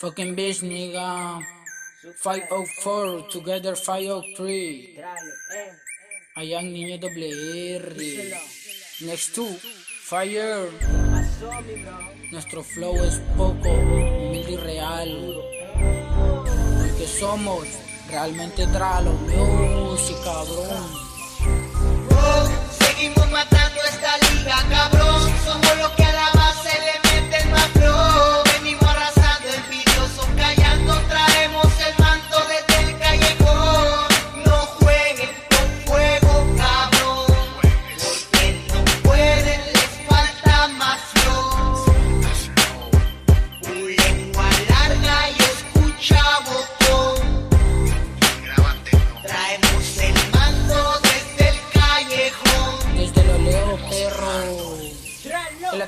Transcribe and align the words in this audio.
Fucking 0.00 0.34
bitch, 0.34 0.62
nigga. 0.62 1.44
504, 2.22 3.28
together 3.28 3.76
503. 3.76 4.96
Allá 6.36 6.60
en 6.60 6.72
niño 6.72 6.96
doble 6.98 7.28
R. 7.76 7.96
Next 9.02 9.34
to 9.34 9.44
Fire. 10.04 10.70
Nuestro 12.32 12.64
flow 12.64 12.96
es 13.04 13.20
poco, 13.36 13.68
humilde 13.68 14.52
y 14.52 14.56
real. 14.56 15.34
Porque 16.78 17.06
somos 17.06 17.66
realmente 18.08 18.66
tralo, 18.68 19.12
music, 19.12 20.16
cabrón. 20.24 21.09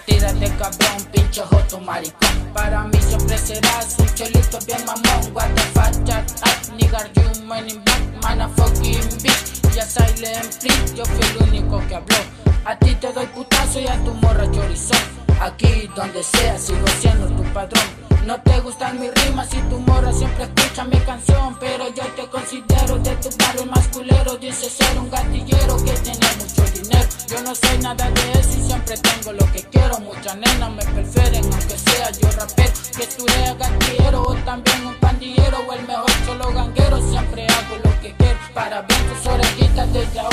De 0.06 0.48
cabrón, 0.56 1.04
pinche 1.12 1.42
joto 1.42 1.78
maricón. 1.78 2.52
Para 2.52 2.84
mí 2.84 2.98
siempre 3.00 3.38
serás 3.38 3.96
un 3.98 4.06
cholito 4.14 4.58
bien 4.66 4.84
mamón. 4.84 5.32
What 5.32 5.48
the 5.54 5.62
fuck, 5.74 6.04
chat 6.04 6.30
up, 6.42 6.76
nigga, 6.76 7.06
you 7.14 7.44
man 7.44 7.68
in 7.68 7.82
black, 7.84 8.22
man 8.22 8.40
a 8.40 8.48
fucking 8.48 9.00
bitch. 9.22 9.74
Ya 9.74 9.84
silent 9.84 10.52
free, 10.58 10.96
yo 10.96 11.04
fui 11.04 11.24
el 11.30 11.48
único 11.48 11.80
que 11.86 11.94
habló. 11.94 12.16
A 12.64 12.76
ti 12.76 12.94
te 12.96 13.12
doy 13.12 13.26
putazo 13.26 13.78
y 13.78 13.86
a 13.86 13.96
tu 14.04 14.14
morra 14.14 14.50
chorizón. 14.50 14.98
Aquí 15.40 15.88
donde 15.94 16.22
sea, 16.24 16.58
sigo 16.58 16.86
siendo 17.00 17.28
tu 17.28 17.44
padrón. 17.52 17.84
No 18.26 18.40
te 18.40 18.58
gustan 18.60 18.98
mis 18.98 19.12
rimas 19.14 19.52
y 19.54 19.60
tu 19.68 19.78
morra 19.80 20.12
siempre 20.12 20.48
escucha 20.72 20.84
mi 20.84 20.98
canción. 21.04 21.56
Pero 21.60 21.88
yo 21.94 22.04
te 22.16 22.26
considero 22.28 22.98
de 22.98 23.16
tu 23.16 23.28
barrio 23.36 23.66
más 23.66 23.88
culero. 23.88 24.36
Dice 24.36 24.68
ser 24.68 24.98
un 24.98 25.10
gatillero 25.10 25.76
que 25.84 25.92
tiene 25.92 26.26
mucho 26.38 26.62
dinero. 26.72 27.08
Yo 27.28 27.42
no 27.42 27.54
soy 27.54 27.78
nada 27.78 28.10
de 28.10 28.32
eso 28.32 28.58
y 28.58 28.62
siempre 28.62 28.96
tengo 28.96 29.32
lo 29.32 29.52
que 29.52 29.62
quiero. 29.70 29.98
Muchas 30.00 30.36
nenas 30.36 30.70
me 30.70 30.84
prefieren, 30.84 31.44
aunque 31.44 31.78
sea 31.78 32.10
yo 32.12 32.30
rapero. 32.32 32.72
Que 32.96 33.06
tú 33.06 33.26
eres 33.26 33.58
gatillero 33.58 34.22
o 34.22 34.34
también 34.44 34.86
un 34.86 34.94
pandillero 34.96 35.58
o 35.68 35.72
el 35.72 35.86
mejor 35.86 36.10
solo 36.26 36.52
ganguero. 36.52 36.98
Siempre 37.10 37.46
hago 37.46 37.76
lo 37.84 38.00
que 38.00 38.14
quiero. 38.16 38.38
Para 38.54 38.82
bien 38.82 39.00
tus 39.08 39.26
orejitas 39.26 39.92
desde 39.92 40.20
ahora 40.20 40.31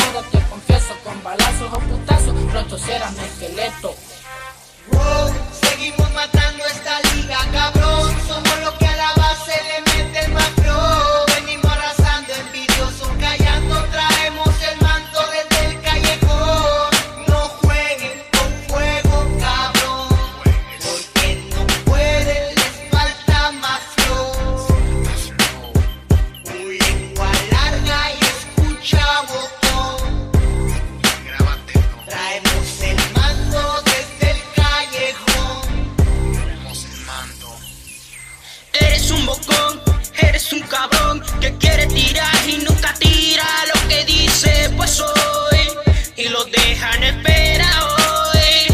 eres 40.49 40.53
un 40.53 40.67
cabrón 40.67 41.23
que 41.41 41.55
quiere 41.57 41.85
tirar 41.87 42.35
y 42.47 42.57
nunca 42.57 42.93
tira 42.99 43.45
lo 43.73 43.87
que 43.87 44.05
dice, 44.05 44.71
pues 44.75 44.91
soy. 44.91 45.69
Y 46.15 46.29
lo 46.29 46.43
dejan 46.45 47.03
espera 47.03 47.69
hoy. 47.85 48.67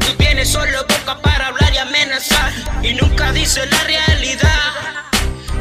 Tú 0.00 0.14
tienes 0.16 0.50
solo 0.50 0.84
boca 0.88 1.20
para 1.20 1.48
hablar 1.48 1.72
y 1.72 1.78
amenazar 1.78 2.52
y 2.82 2.94
nunca 2.94 3.32
dices 3.32 3.68
la 3.70 3.82
realidad. 3.84 4.72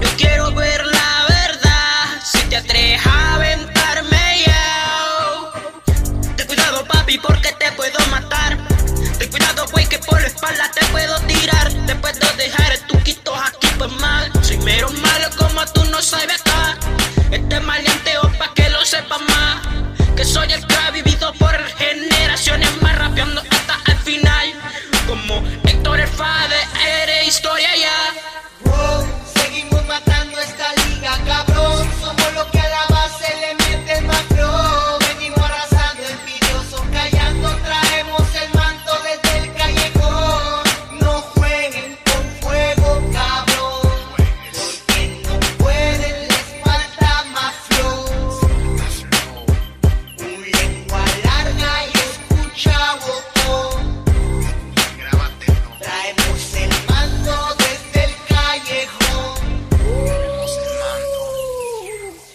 Yo 0.01 0.09
quiero 0.17 0.51
ver 0.53 0.85
la 0.85 1.25
verdad. 1.29 2.21
Si 2.23 2.39
te 2.49 2.57
atreves 2.57 3.05
a 3.05 3.35
aventarme 3.35 4.45
yo. 4.45 5.51
Ten 6.35 6.47
cuidado 6.47 6.85
papi 6.85 7.17
porque 7.19 7.51
te 7.53 7.71
puedo 7.73 7.99
matar 8.07 8.57
Ten 9.19 9.29
cuidado 9.29 9.67
güey 9.71 9.87
que 9.87 9.99
por 9.99 10.21
la 10.21 10.27
espalda 10.27 10.71
te 10.71 10.85
puedo 10.87 11.19
soy 20.27 20.51
el 20.51 20.67
que 20.67 20.75
ha 20.75 20.91
vivido 20.91 21.33
por 21.35 21.55
el 21.55 21.63